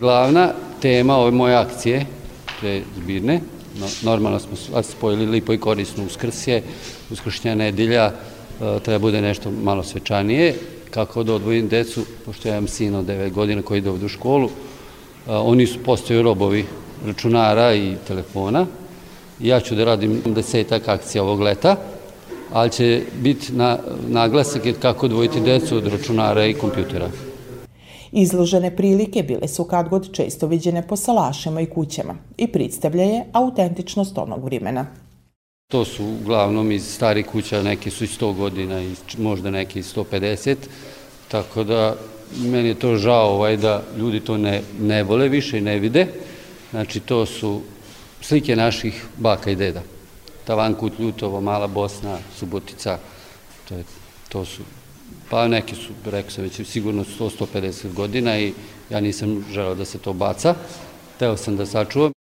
Glavna 0.00 0.52
tema 0.82 1.16
ove 1.16 1.30
moje 1.30 1.56
akcije, 1.56 2.06
te 2.60 2.82
zbirne, 2.96 3.40
no, 3.80 3.86
normalno 4.02 4.38
smo 4.38 4.82
spojili 4.82 5.26
lipo 5.26 5.52
i 5.52 5.58
korisno 5.58 6.04
uskrsje, 6.04 6.62
uskršnja 7.10 7.54
nedelja, 7.54 8.04
e, 8.04 8.80
treba 8.82 8.98
bude 8.98 9.20
nešto 9.22 9.50
malo 9.50 9.82
svečanije, 9.82 10.54
kako 10.90 11.22
da 11.22 11.34
odvojim 11.34 11.68
decu, 11.68 12.04
pošto 12.26 12.48
ja 12.48 12.56
imam 12.56 12.68
sin 12.68 12.94
od 12.94 13.06
9 13.06 13.32
godina 13.32 13.62
koji 13.62 13.78
ide 13.78 13.90
ovdje 13.90 14.06
u 14.06 14.08
školu, 14.08 14.48
e, 14.48 14.50
oni 15.30 15.66
su 15.66 15.78
postaju 15.78 16.22
robovi 16.22 16.64
računara 17.06 17.74
i 17.74 17.94
telefona. 18.06 18.66
Ja 19.40 19.60
ću 19.60 19.74
da 19.74 19.84
radim 19.84 20.22
desetak 20.26 20.88
akcija 20.88 21.22
ovog 21.22 21.40
leta, 21.40 21.76
ali 22.52 22.70
će 22.70 23.02
biti 23.22 23.52
na, 23.52 23.78
naglasak 24.08 24.62
kako 24.82 25.06
odvojiti 25.06 25.40
decu 25.40 25.76
od 25.76 25.86
računara 25.86 26.46
i 26.46 26.54
kompjutera. 26.54 27.10
Izložene 28.16 28.76
prilike 28.76 29.22
bile 29.22 29.48
su 29.48 29.64
kad 29.64 29.88
god 29.88 30.12
često 30.12 30.46
viđene 30.46 30.86
po 30.86 30.96
salašima 30.96 31.60
i 31.60 31.66
kućama 31.66 32.14
i 32.36 32.46
predstavljaje 32.46 33.24
autentičnost 33.32 34.18
onog 34.18 34.44
vremena. 34.44 34.86
To 35.68 35.84
su 35.84 36.04
uglavnom 36.04 36.72
iz 36.72 36.94
stari 36.94 37.22
kuća, 37.22 37.62
neki 37.62 37.90
su 37.90 38.04
i 38.04 38.06
100 38.06 38.36
godina 38.36 38.82
i 38.82 38.94
možda 39.18 39.50
neki 39.50 39.82
150, 39.82 40.56
tako 41.28 41.64
da 41.64 41.96
meni 42.36 42.68
je 42.68 42.74
to 42.74 42.96
žao 42.96 43.34
ovaj, 43.34 43.56
da 43.56 43.82
ljudi 43.98 44.20
to 44.20 44.38
ne, 44.38 44.62
ne 44.80 45.02
vole 45.02 45.28
više 45.28 45.58
i 45.58 45.60
ne 45.60 45.78
vide. 45.78 46.06
Znači 46.70 47.00
to 47.00 47.26
su 47.26 47.60
slike 48.20 48.56
naših 48.56 49.04
baka 49.16 49.50
i 49.50 49.56
deda. 49.56 49.82
Tavankut, 50.44 50.98
Ljutovo, 50.98 51.40
Mala 51.40 51.66
Bosna, 51.66 52.18
Subotica, 52.38 52.98
to, 53.68 53.74
je, 53.74 53.84
to 54.28 54.44
su 54.44 54.62
pa 55.34 55.48
neki 55.48 55.74
su, 55.74 55.92
rekao 56.10 56.30
sam 56.30 56.44
već, 56.44 56.60
sigurno 56.64 57.04
100-150 57.04 57.94
godina 57.94 58.38
i 58.38 58.52
ja 58.90 59.00
nisam 59.00 59.44
želeo 59.52 59.74
da 59.74 59.84
se 59.84 59.98
to 59.98 60.12
baca. 60.12 60.54
Teo 61.18 61.36
sam 61.36 61.56
da 61.56 61.66
sačuvam. 61.66 62.12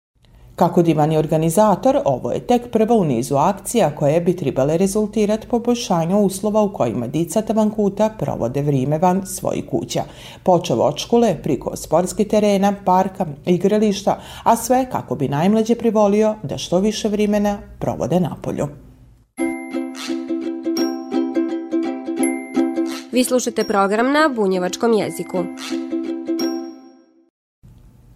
Kako 0.56 0.82
divani 0.82 1.18
organizator, 1.18 1.98
ovo 2.04 2.32
je 2.32 2.46
tek 2.46 2.70
prva 2.70 2.94
u 2.94 3.04
nizu 3.04 3.36
akcija 3.36 3.90
koje 3.96 4.20
bi 4.20 4.36
trebale 4.36 4.76
rezultirati 4.76 5.46
poboljšanju 5.48 6.20
uslova 6.20 6.62
u 6.62 6.72
kojima 6.72 7.06
dica 7.06 7.42
Tavankuta 7.42 8.08
provode 8.18 8.62
vrijeme 8.62 8.98
van 8.98 9.26
svojih 9.26 9.64
kuća. 9.70 10.02
Počeo 10.42 10.76
od 10.76 10.98
škole, 10.98 11.36
priko 11.42 11.76
sportskih 11.76 12.26
terena, 12.26 12.74
parka, 12.84 13.26
igrališta, 13.46 14.20
a 14.42 14.56
sve 14.56 14.86
kako 14.90 15.14
bi 15.14 15.28
najmlađe 15.28 15.74
privolio 15.74 16.34
da 16.42 16.58
što 16.58 16.78
više 16.78 17.08
vremena 17.08 17.58
provode 17.78 18.20
na 18.20 18.36
polju. 18.42 18.68
Vi 23.12 23.24
slušate 23.24 23.64
program 23.64 24.12
na 24.12 24.30
bunjevačkom 24.36 24.92
jeziku. 24.92 25.38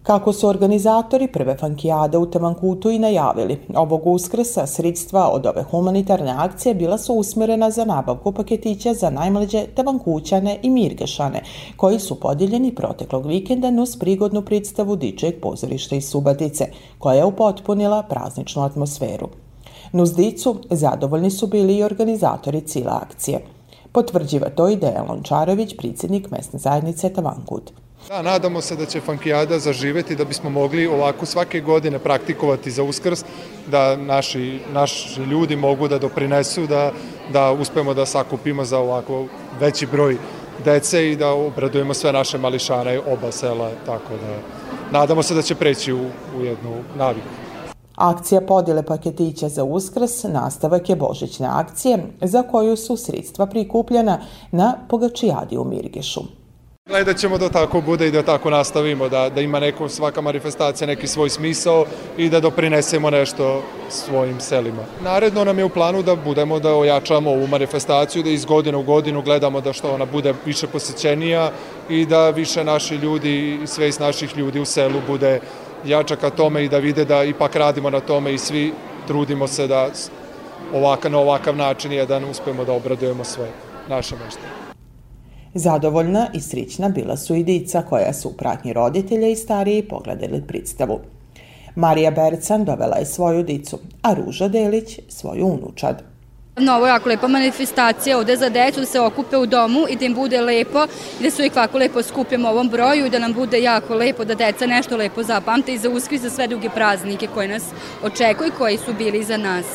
Kako 0.03 0.33
su 0.33 0.47
organizatori 0.47 1.27
prve 1.27 1.57
fankijade 1.57 2.17
u 2.17 2.25
Tavankutu 2.25 2.89
i 2.89 2.99
najavili, 2.99 3.59
ovog 3.75 4.07
uskrsa 4.07 4.67
sredstva 4.67 5.29
od 5.29 5.45
ove 5.45 5.63
humanitarne 5.63 6.33
akcije 6.37 6.75
bila 6.75 6.97
su 6.97 7.13
usmjerena 7.13 7.71
za 7.71 7.85
nabavku 7.85 8.31
paketića 8.31 8.93
za 8.93 9.09
najmlađe 9.09 9.65
Tavankućane 9.75 10.59
i 10.63 10.69
Mirgešane, 10.69 11.41
koji 11.75 11.99
su 11.99 12.19
podijeljeni 12.19 12.75
proteklog 12.75 13.25
vikenda 13.25 13.71
nus 13.71 13.99
prigodnu 13.99 14.41
predstavu 14.41 14.95
Dičeg 14.95 15.35
pozorišta 15.41 15.95
iz 15.95 16.09
Subatice, 16.09 16.65
koja 16.99 17.15
je 17.15 17.25
upotpunila 17.25 18.03
prazničnu 18.03 18.63
atmosferu. 18.63 19.27
Nus 19.91 20.13
dicu 20.13 20.55
zadovoljni 20.69 21.31
su 21.31 21.47
bili 21.47 21.77
i 21.77 21.83
organizatori 21.83 22.61
cijela 22.61 22.99
akcije– 23.03 23.41
Potvrđiva 23.97 24.49
to 24.49 24.69
i 24.69 24.75
Dejan 24.75 25.07
Lončarović, 25.09 25.75
predsjednik 25.77 26.31
mesne 26.31 26.59
zajednice 26.59 27.09
Tavankut. 27.13 27.71
Da, 28.07 28.21
nadamo 28.21 28.61
se 28.61 28.75
da 28.75 28.85
će 28.85 29.01
Fankijada 29.01 29.59
zaživeti 29.59 30.15
da 30.15 30.25
bismo 30.25 30.49
mogli 30.49 30.87
ovako 30.87 31.25
svake 31.25 31.61
godine 31.61 31.99
praktikovati 31.99 32.71
za 32.71 32.83
uskrs, 32.83 33.23
da 33.71 33.95
naši, 33.95 34.59
naši 34.73 35.21
ljudi 35.21 35.55
mogu 35.55 35.87
da 35.87 35.99
doprinesu, 35.99 36.67
da, 36.67 36.91
da 37.33 37.51
uspemo 37.51 37.93
da 37.93 38.05
sakupimo 38.05 38.65
za 38.65 38.77
ovako 38.79 39.25
veći 39.59 39.85
broj 39.85 40.17
dece 40.65 41.11
i 41.11 41.15
da 41.15 41.31
obradujemo 41.31 41.93
sve 41.93 42.13
naše 42.13 42.37
mališane 42.37 42.99
oba 42.99 43.31
sela, 43.31 43.71
tako 43.85 44.13
da 44.13 44.37
nadamo 44.99 45.23
se 45.23 45.35
da 45.35 45.41
će 45.41 45.55
preći 45.55 45.93
u, 45.93 46.05
u 46.39 46.43
jednu 46.43 46.83
naviku. 46.95 47.46
Akcija 47.97 48.41
podjele 48.41 48.83
paketića 48.83 49.49
za 49.49 49.63
uskrs 49.63 50.23
nastavak 50.23 50.89
je 50.89 50.95
božićne 50.95 51.47
akcije 51.47 51.97
za 52.21 52.43
koju 52.43 52.75
su 52.77 52.97
sredstva 52.97 53.45
prikupljena 53.45 54.19
na 54.51 54.73
Pogačijadi 54.89 55.57
u 55.57 55.63
Mirgešu. 55.63 56.21
Gledat 56.87 57.17
ćemo 57.17 57.37
da 57.37 57.49
tako 57.49 57.81
bude 57.81 58.07
i 58.07 58.11
da 58.11 58.23
tako 58.23 58.49
nastavimo, 58.49 59.09
da, 59.09 59.29
da 59.29 59.41
ima 59.41 59.59
neko, 59.59 59.89
svaka 59.89 60.21
manifestacija 60.21 60.87
neki 60.87 61.07
svoj 61.07 61.29
smisao 61.29 61.85
i 62.17 62.29
da 62.29 62.39
doprinesemo 62.39 63.09
nešto 63.09 63.61
svojim 63.89 64.39
selima. 64.39 64.83
Naredno 65.03 65.43
nam 65.43 65.59
je 65.59 65.65
u 65.65 65.69
planu 65.69 66.03
da 66.03 66.15
budemo 66.15 66.59
da 66.59 66.75
ojačamo 66.75 67.31
ovu 67.31 67.47
manifestaciju, 67.47 68.23
da 68.23 68.29
iz 68.29 68.45
godine 68.45 68.77
u 68.77 68.83
godinu 68.83 69.21
gledamo 69.21 69.61
da 69.61 69.73
što 69.73 69.93
ona 69.93 70.05
bude 70.05 70.33
više 70.45 70.67
posjećenija 70.67 71.51
i 71.89 72.05
da 72.05 72.29
više 72.29 72.63
naši 72.63 72.95
ljudi 72.95 73.59
i 73.63 73.67
sve 73.67 73.87
iz 73.87 73.99
naših 73.99 74.37
ljudi 74.37 74.59
u 74.59 74.65
selu 74.65 75.01
bude 75.07 75.39
jača 75.85 76.15
ka 76.15 76.29
tome 76.29 76.65
i 76.65 76.69
da 76.69 76.77
vide 76.77 77.05
da 77.05 77.23
ipak 77.23 77.55
radimo 77.55 77.89
na 77.89 77.99
tome 77.99 78.33
i 78.33 78.37
svi 78.37 78.73
trudimo 79.07 79.47
se 79.47 79.67
da 79.67 79.89
ovaka, 80.73 81.09
na 81.09 81.19
ovakav 81.19 81.55
način 81.55 81.91
jedan 81.91 82.25
uspemo 82.25 82.65
da 82.65 82.73
obradujemo 82.73 83.23
sve 83.23 83.47
naše 83.89 84.15
meštane. 84.15 84.67
Zadovoljna 85.53 86.27
i 86.33 86.41
srićna 86.41 86.89
bila 86.89 87.17
su 87.17 87.35
i 87.35 87.43
dica 87.43 87.81
koja 87.81 88.13
su 88.13 88.29
u 88.29 88.33
pratnji 88.33 88.73
roditelja 88.73 89.27
i 89.27 89.35
stariji 89.35 89.87
pogledali 89.87 90.43
predstavu. 90.47 90.99
Marija 91.75 92.11
Bercan 92.11 92.65
dovela 92.65 92.97
je 92.97 93.05
svoju 93.05 93.43
dicu, 93.43 93.79
a 94.01 94.13
Ruža 94.13 94.47
Delić 94.47 94.99
svoju 95.09 95.45
unučad. 95.45 96.03
Na 96.59 96.77
ovo 96.77 96.85
je 96.85 96.89
jako 96.89 97.09
lepa 97.09 97.27
manifestacija 97.27 98.17
ovde 98.17 98.35
za 98.35 98.49
decu 98.49 98.79
da 98.79 98.85
se 98.85 98.99
okupe 98.99 99.37
u 99.37 99.45
domu 99.45 99.85
i 99.89 99.95
da 99.95 100.05
im 100.05 100.13
bude 100.13 100.41
lepo 100.41 100.85
i 101.19 101.23
da 101.23 101.31
su 101.31 101.43
ih 101.43 101.51
ovako 101.55 101.77
lepo 101.77 102.03
skupimo 102.03 102.47
u 102.47 102.51
ovom 102.51 102.69
broju 102.69 103.05
i 103.05 103.09
da 103.09 103.19
nam 103.19 103.33
bude 103.33 103.61
jako 103.61 103.95
lepo 103.95 104.25
da 104.25 104.35
deca 104.35 104.65
nešto 104.65 104.97
lepo 104.97 105.23
zapamte 105.23 105.73
i 105.73 105.77
za 105.77 105.89
uskri 105.89 106.17
za 106.17 106.29
sve 106.29 106.47
druge 106.47 106.69
praznike 106.69 107.27
koje 107.33 107.47
nas 107.47 107.63
očekuju 108.03 108.47
i 108.47 108.57
koji 108.57 108.77
su 108.77 108.93
bili 108.93 109.23
za 109.23 109.37
nas. 109.37 109.65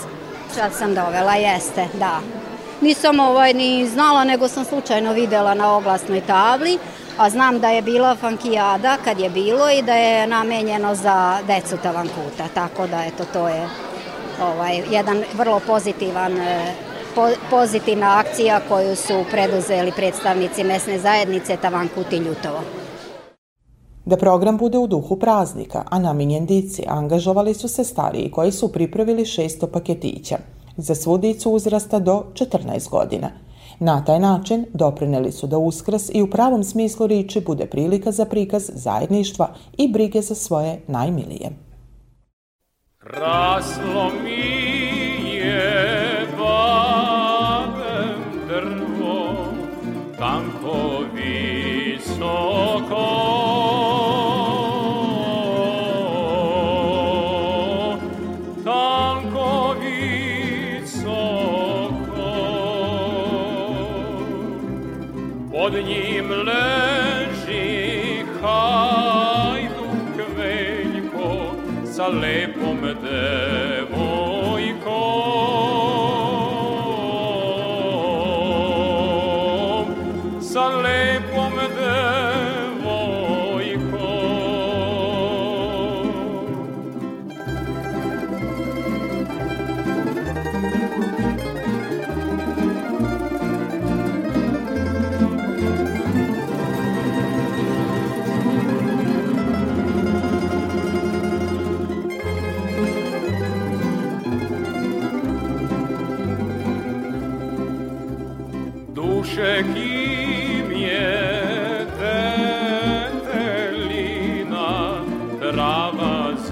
Sad 0.54 0.74
sam 0.74 0.94
dovela, 0.94 1.34
jeste, 1.34 1.88
da. 1.98 2.20
Nisam 2.80 3.20
ovaj 3.20 3.52
ni 3.52 3.88
znala, 3.88 4.24
nego 4.24 4.48
sam 4.48 4.64
slučajno 4.64 5.12
videla 5.12 5.54
na 5.54 5.76
oglasnoj 5.76 6.20
tabli, 6.20 6.78
a 7.18 7.30
znam 7.30 7.60
da 7.60 7.68
je 7.68 7.82
bila 7.82 8.16
fankijada 8.16 8.96
kad 9.04 9.20
je 9.20 9.30
bilo 9.30 9.70
i 9.70 9.82
da 9.82 9.94
je 9.94 10.26
namenjeno 10.26 10.94
za 10.94 11.38
decu 11.46 11.76
Tavankuta, 11.82 12.48
tako 12.54 12.86
da 12.86 13.04
eto 13.04 13.24
to 13.32 13.48
je 13.48 13.68
ovaj, 14.42 14.82
jedan 14.90 15.22
vrlo 15.36 15.60
pozitivan 15.66 16.38
e, 16.38 16.74
po, 17.14 17.28
pozitivna 17.50 18.18
akcija 18.18 18.60
koju 18.68 18.96
su 18.96 19.24
preduzeli 19.30 19.92
predstavnici 19.96 20.64
mesne 20.64 20.98
zajednice 20.98 21.56
Tavankut 21.56 22.12
Ljutovo. 22.12 22.60
Da 24.04 24.16
program 24.16 24.56
bude 24.56 24.78
u 24.78 24.86
duhu 24.86 25.16
praznika, 25.16 25.84
a 25.90 25.98
namenjen 25.98 26.46
dici, 26.46 26.82
angažovali 26.88 27.54
su 27.54 27.68
se 27.68 27.84
stariji 27.84 28.30
koji 28.30 28.52
su 28.52 28.72
pripravili 28.72 29.24
600 29.24 29.66
paketića 29.66 30.38
za 30.76 30.94
svu 30.94 31.18
dicu 31.18 31.50
uzrasta 31.50 31.98
do 31.98 32.24
14 32.34 32.90
godina. 32.90 33.30
Na 33.78 34.04
taj 34.04 34.20
način 34.20 34.66
doprineli 34.74 35.32
su 35.32 35.46
da 35.46 35.58
uskrs 35.58 36.10
i 36.12 36.22
u 36.22 36.30
pravom 36.30 36.64
smislu 36.64 37.06
riči 37.06 37.40
bude 37.40 37.66
prilika 37.66 38.12
za 38.12 38.24
prikaz 38.24 38.70
zajedništva 38.74 39.48
i 39.78 39.92
brige 39.92 40.22
za 40.22 40.34
svoje 40.34 40.80
najmilije. 40.88 41.50
Raslo 43.04 44.10
mi 44.24 45.34
je 45.34 46.26
babem 46.38 48.22
drvo, 48.48 49.54
tanko 50.18 51.04
visoko, 51.14 52.32
Pod 65.52 65.72
njim 65.74 66.30
leži 66.30 68.24
hajduk 68.42 70.16
veljko 70.36 71.30
sa 71.96 72.06
lepom 72.06 72.51
there. 73.12 73.71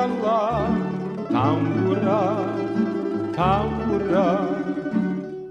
Zasvirala 0.00 0.68
tambura, 1.30 2.22
tambura, 3.34 4.48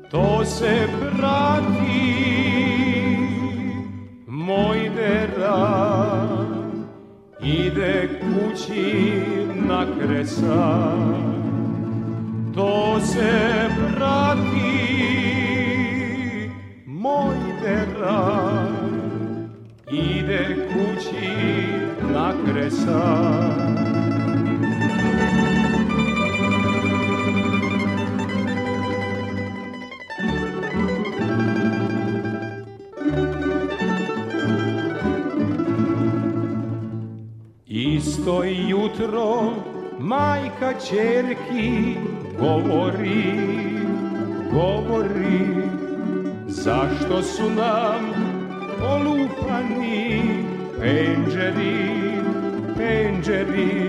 to 0.09 0.45
se 0.45 0.87
prati 1.17 2.15
moj 4.27 4.89
dera, 4.95 5.61
ide 7.41 8.09
kući 8.19 9.23
na 9.55 9.85
kresa, 9.99 10.93
to 12.55 12.99
se 13.01 13.69
prati 13.95 14.89
moj 16.85 17.37
dera 17.61 18.89
ide 19.91 20.67
kući 20.67 21.29
na 22.13 22.33
kresa. 22.45 23.78
Isto 38.19 38.43
jutro 38.43 39.53
majka 39.99 40.73
čerki 40.73 41.95
govori, 42.39 43.23
govori 44.51 45.63
Zašto 46.47 47.21
su 47.21 47.49
nam 47.49 48.01
polupani 48.79 50.21
penđeri, 50.79 52.21
penđeri? 52.77 53.88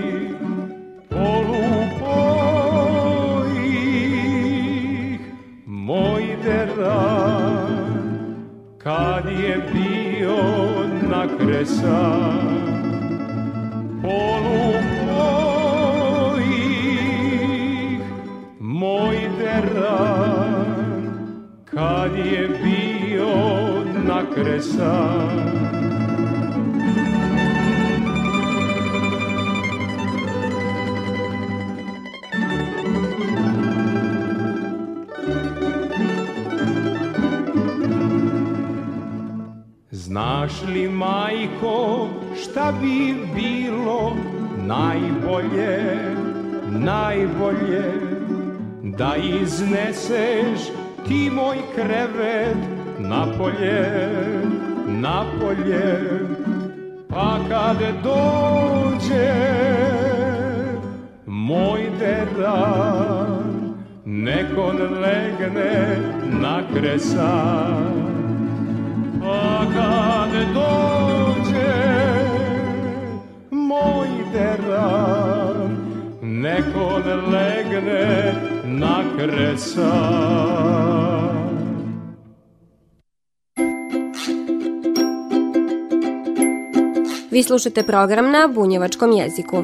Da 49.01 49.15
izneseš 49.15 50.71
ti 51.07 51.29
moj 51.29 51.57
krevet 51.75 52.57
napolje, 52.99 54.09
napolje 54.87 56.19
Pa 57.09 57.37
kad 57.49 57.77
dođe 58.03 59.33
moj 61.25 61.81
deran 61.99 63.73
Neko 64.05 64.71
legne 65.01 65.97
na 66.41 66.61
kresa. 66.73 67.57
Pa 69.21 69.61
kad 69.73 70.53
dođe 70.53 71.73
moj 73.51 74.07
deran, 74.33 75.77
neko 76.21 76.99
ne 77.05 77.15
legne 77.15 78.60
na 78.79 79.03
kresan. 79.17 80.61
Vi 87.31 87.43
slušate 87.43 87.83
program 87.83 88.31
na 88.31 88.49
bunjevačkom 88.55 89.11
jeziku. 89.11 89.63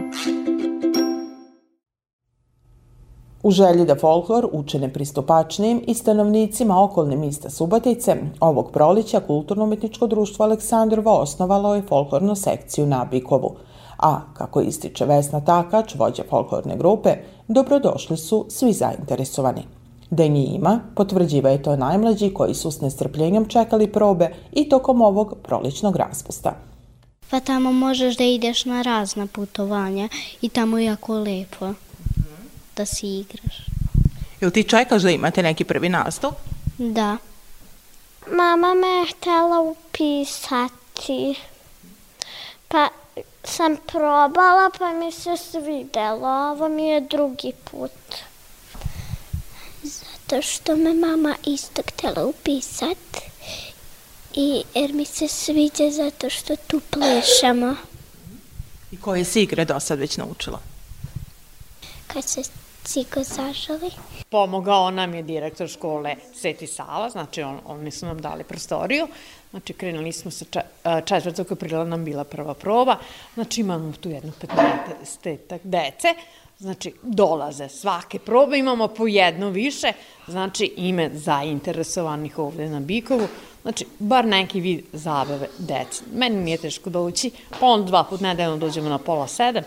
U 3.43 3.51
želji 3.51 3.85
da 3.85 3.95
folklor 3.95 4.47
učine 4.51 4.93
pristupačnijim 4.93 5.81
i 5.87 5.93
stanovnicima 5.93 6.83
okolne 6.83 7.15
mista 7.15 7.49
Subotice, 7.49 8.15
ovog 8.39 8.71
prolića 8.71 9.19
Kulturno-umetničko 9.27 10.07
društvo 10.07 10.45
Aleksandrova 10.45 11.11
osnovalo 11.11 11.75
je 11.75 11.81
folklornu 11.81 12.35
sekciju 12.35 12.85
na 12.85 13.05
Bikovu. 13.11 13.55
A, 13.97 14.21
kako 14.33 14.61
ističe 14.61 15.05
Vesna 15.05 15.41
Takač, 15.45 15.95
vođa 15.95 16.23
folklorne 16.29 16.77
grupe, 16.77 17.09
dobrodošli 17.47 18.17
su 18.17 18.45
svi 18.49 18.73
zainteresovani. 18.73 19.63
Da 20.09 20.27
njih 20.27 20.55
ima, 20.55 20.79
potvrđiva 20.95 21.49
je 21.49 21.63
to 21.63 21.75
najmlađi 21.75 22.33
koji 22.33 22.53
su 22.53 22.71
s 22.71 22.81
nestrpljenjem 22.81 23.45
čekali 23.45 23.91
probe 23.91 24.29
i 24.51 24.69
tokom 24.69 25.01
ovog 25.01 25.35
proličnog 25.43 25.95
raspusta. 25.95 26.53
Pa 27.29 27.39
tamo 27.39 27.71
možeš 27.71 28.17
da 28.17 28.23
ideš 28.23 28.65
na 28.65 28.81
razna 28.81 29.27
putovanja 29.27 30.09
i 30.41 30.49
tamo 30.49 30.77
je 30.77 30.85
jako 30.85 31.13
lepo 31.13 31.73
da 32.75 32.85
si 32.85 33.07
igraš. 33.07 33.65
Jel 34.41 34.51
ti 34.51 34.63
čekaš 34.63 35.01
da 35.01 35.09
imate 35.09 35.43
neki 35.43 35.63
prvi 35.63 35.89
nastup? 35.89 36.33
Da. 36.77 37.17
Mama 38.31 38.73
me 38.73 38.87
je 38.87 39.05
htjela 39.11 39.59
upisati. 39.59 41.35
Pa 42.67 42.89
sam 43.43 43.77
probala 43.87 44.69
pa 44.79 44.93
mi 44.93 45.11
se 45.11 45.37
svidelo. 45.37 46.27
Ovo 46.27 46.69
mi 46.69 46.87
je 46.87 47.01
drugi 47.01 47.53
put. 47.71 47.91
Zato 49.83 50.41
što 50.41 50.75
me 50.75 50.93
mama 50.93 51.35
isto 51.45 51.81
htjela 51.87 52.25
upisati. 52.25 53.19
I 54.33 54.63
jer 54.73 54.93
mi 54.93 55.05
se 55.05 55.27
sviđa 55.27 55.91
zato 55.91 56.29
što 56.29 56.55
tu 56.55 56.81
plešamo. 56.89 57.75
I 58.91 58.97
koje 58.97 59.25
si 59.25 59.41
igre 59.41 59.65
do 59.65 59.79
sad 59.79 59.99
već 59.99 60.17
naučila? 60.17 60.59
Kad 62.07 62.23
se 62.23 62.43
cigo 62.87 63.23
zažali. 63.23 63.91
Pomogao 64.29 64.91
nam 64.91 65.13
je 65.13 65.23
direktor 65.23 65.67
škole 65.67 66.15
Sveti 66.35 66.67
Sava, 66.67 67.09
znači 67.09 67.41
on, 67.41 67.59
oni 67.65 67.91
su 67.91 68.05
nam 68.05 68.21
dali 68.21 68.43
prostoriju. 68.43 69.07
Znači 69.51 69.73
krenuli 69.73 70.11
smo 70.11 70.31
sa 70.31 70.45
četvrtog 71.05 71.51
aprila 71.51 71.83
nam 71.83 72.05
bila 72.05 72.23
prva 72.23 72.53
proba. 72.53 72.97
Znači 73.33 73.61
imamo 73.61 73.93
tu 73.99 74.09
jedno 74.09 74.31
15 74.41 75.59
dece. 75.63 76.07
Znači, 76.59 76.93
dolaze 77.03 77.69
svake 77.69 78.19
probe, 78.19 78.57
imamo 78.57 78.87
po 78.87 79.07
jedno 79.07 79.49
više, 79.49 79.93
znači 80.27 80.73
ime 80.77 81.09
zainteresovanih 81.13 82.39
ovde 82.39 82.69
na 82.69 82.79
Bikovu, 82.79 83.27
znači, 83.61 83.85
bar 83.99 84.25
neki 84.25 84.59
vid 84.59 84.85
zabave 84.93 85.47
deci. 85.57 86.03
Meni 86.13 86.35
nije 86.35 86.57
teško 86.57 86.89
doći, 86.89 87.31
pa 87.59 87.65
on 87.65 87.85
dva 87.85 88.03
put 88.03 88.21
nedeljno 88.21 88.57
dođemo 88.57 88.89
na 88.89 88.97
pola 88.97 89.27
sedam, 89.27 89.63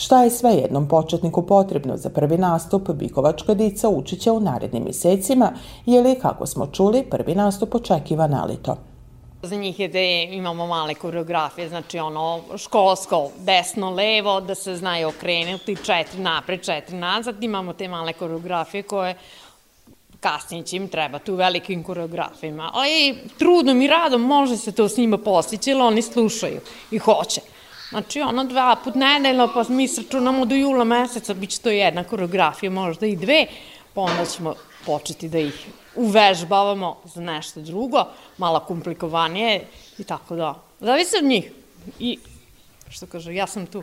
Šta 0.00 0.22
je 0.22 0.30
sve 0.30 0.50
jednom 0.50 0.88
početniku 0.88 1.42
potrebno 1.46 1.96
za 1.96 2.10
prvi 2.10 2.38
nastup, 2.38 2.90
Bikovačka 2.90 3.54
dica 3.54 3.88
učit 3.88 4.20
će 4.20 4.30
u 4.30 4.40
narednim 4.40 4.84
mjesecima, 4.84 5.52
je 5.86 6.00
li, 6.00 6.14
kako 6.22 6.46
smo 6.46 6.66
čuli, 6.66 7.02
prvi 7.02 7.34
nastup 7.34 7.74
očekiva 7.74 8.26
na 8.26 8.44
lito. 8.44 8.76
Za 9.42 9.56
njih 9.56 9.80
je 9.80 9.88
da 9.88 9.98
imamo 10.36 10.66
male 10.66 10.94
koreografije, 10.94 11.68
znači 11.68 11.98
ono 11.98 12.40
školsko, 12.56 13.30
desno, 13.38 13.90
levo, 13.90 14.40
da 14.40 14.54
se 14.54 14.76
znaju 14.76 15.08
okrenuti, 15.08 15.76
četiri 15.76 16.20
napred, 16.20 16.64
četiri 16.64 16.96
nazad. 16.96 17.42
Imamo 17.42 17.72
te 17.72 17.88
male 17.88 18.12
koreografije 18.12 18.82
koje 18.82 19.14
kasnije 20.20 20.64
će 20.64 20.76
im 20.76 20.88
trebati 20.88 21.32
u 21.32 21.36
velikim 21.36 21.82
koreografijama. 21.82 22.70
Ali 22.72 23.18
trudno 23.38 23.72
i 23.72 23.86
radom 23.86 24.22
može 24.22 24.56
se 24.56 24.72
to 24.72 24.88
s 24.88 24.96
njima 24.96 25.18
postići, 25.18 25.72
ali 25.72 25.82
oni 25.82 26.02
slušaju 26.02 26.60
i 26.90 26.98
hoće. 26.98 27.40
Znači, 27.90 28.20
ono 28.20 28.44
dva 28.44 28.76
put 28.84 28.94
nedeljno, 28.94 29.48
pa 29.54 29.64
mi 29.68 29.88
sračunamo 29.88 30.44
do 30.44 30.54
jula 30.54 30.84
meseca, 30.84 31.34
bit 31.34 31.50
će 31.50 31.60
to 31.60 31.70
jedna 31.70 32.04
koreografija, 32.04 32.70
možda 32.70 33.06
i 33.06 33.16
dve, 33.16 33.46
pa 33.94 34.00
onda 34.00 34.24
ćemo 34.24 34.54
početi 34.86 35.28
da 35.28 35.38
ih 35.38 35.66
uvežbavamo 35.96 36.96
za 37.04 37.20
nešto 37.20 37.60
drugo, 37.60 38.04
malo 38.38 38.60
komplikovanije 38.60 39.66
i 39.98 40.04
tako 40.04 40.36
da. 40.36 40.54
Zavisi 40.80 41.16
od 41.18 41.24
njih. 41.24 41.52
I, 41.98 42.18
što 42.88 43.06
kaže, 43.06 43.34
ja 43.34 43.46
sam 43.46 43.66
tu. 43.66 43.82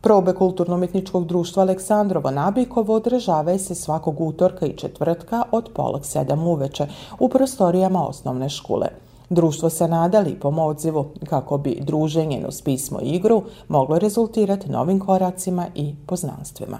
Probe 0.00 0.32
Kulturno-umetničkog 0.34 1.26
društva 1.26 1.62
Aleksandrovo 1.62 2.30
Nabikovo 2.30 2.94
održavaju 2.94 3.58
se 3.58 3.74
svakog 3.74 4.20
utorka 4.20 4.66
i 4.66 4.76
četvrtka 4.76 5.42
od 5.50 5.70
polak 5.74 6.06
sedam 6.06 6.46
uveče 6.46 6.86
u 7.18 7.28
prostorijama 7.28 8.06
osnovne 8.06 8.48
škole. 8.48 9.05
Društvo 9.30 9.70
se 9.70 9.88
nadali 9.88 10.34
po 10.40 10.48
odzivu 10.48 11.06
kako 11.28 11.58
bi 11.58 11.78
druženje 11.80 12.44
uz 12.48 12.62
pismo 12.62 13.00
i 13.02 13.08
igru 13.08 13.42
moglo 13.68 13.98
rezultirati 13.98 14.70
novim 14.70 15.00
koracima 15.00 15.66
i 15.74 15.94
poznanstvima. 16.06 16.78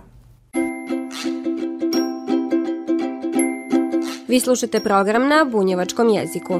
Vi 4.28 4.40
slušate 4.40 4.80
program 4.80 5.28
na 5.28 5.46
bunjevačkom 5.52 6.08
jeziku. 6.08 6.54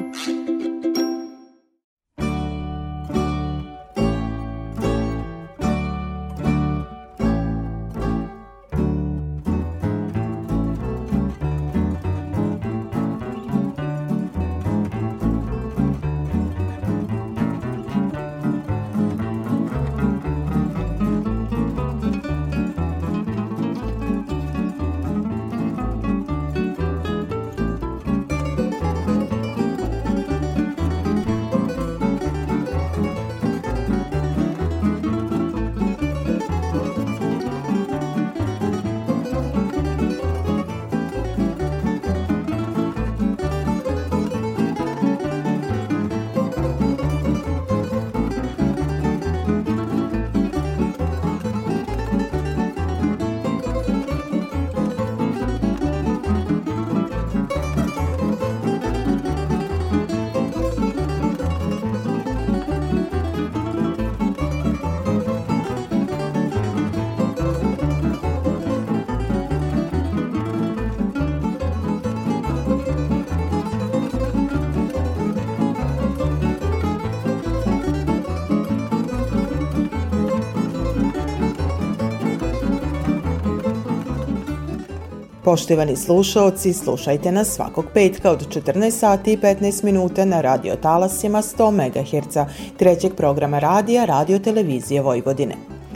Poštovani 85.47 85.97
slušalci, 85.97 86.73
slušajte 86.73 87.33
nas 87.33 87.49
svakog 87.49 87.85
petka 87.95 88.31
od 88.31 88.49
14 88.49 88.91
sati 88.91 89.33
i 89.33 89.37
15 89.37 89.85
minuta 89.85 90.25
na 90.25 90.41
radio 90.41 90.77
talasima 90.77 91.43
100 91.43 91.71
MHz 91.71 92.37
trećeg 92.77 93.15
programa 93.15 93.59
radija 93.59 94.05
Radio 94.05 94.39
Televizije 94.39 95.03
Vojvodine. 95.03 95.55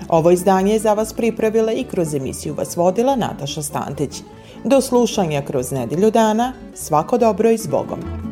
Ovo 0.08 0.30
izdanje 0.30 0.72
je 0.72 0.78
za 0.78 0.92
vas 0.94 1.12
pripravila 1.12 1.72
i 1.72 1.84
kroz 1.84 2.14
emisiju 2.14 2.54
vas 2.54 2.76
vodila 2.76 3.16
Nataša 3.16 3.62
Stantić. 3.62 4.22
Do 4.64 4.80
slušanja 4.80 5.42
kroz 5.42 5.72
nedelju 5.72 6.10
dana, 6.10 6.52
svako 6.74 7.18
dobro 7.18 7.50
i 7.50 7.58
s 7.58 7.66
Bogom! 7.66 8.29